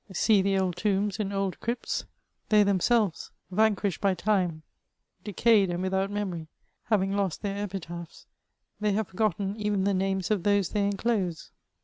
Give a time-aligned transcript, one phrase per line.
[0.11, 2.05] See the old tombs in old crypts;
[2.49, 4.63] they themselves, van quished by time,
[5.23, 6.47] decayed and without memory,
[6.85, 8.25] having lost uieir epitaphs,
[8.79, 11.51] they have forgotten even the names of those they enclose.